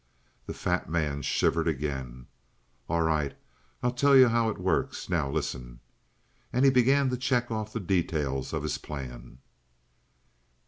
[0.47, 2.25] The fat man shivered again.
[2.89, 3.37] "All right.
[3.83, 5.09] I'll tell you how it works.
[5.09, 5.79] Now, listen!"
[6.51, 9.37] And he began to check off the details of his plan.